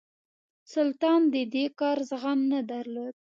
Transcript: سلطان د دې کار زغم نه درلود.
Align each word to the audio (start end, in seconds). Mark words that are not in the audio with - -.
سلطان 0.73 1.21
د 1.33 1.35
دې 1.53 1.65
کار 1.79 1.97
زغم 2.09 2.39
نه 2.51 2.59
درلود. 2.71 3.15